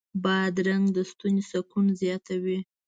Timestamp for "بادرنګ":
0.23-0.85